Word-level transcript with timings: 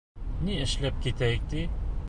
Ни 0.47 0.55
эшләп 0.63 0.97
китәйек 1.05 1.47
ти? 1.53 1.65